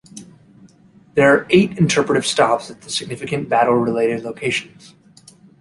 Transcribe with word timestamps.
There 1.13 1.31
are 1.31 1.45
eight 1.51 1.77
interpretive 1.77 2.25
stops 2.25 2.71
at 2.71 2.83
significant 2.89 3.49
battle-related 3.49 4.23
locations. 4.23 4.95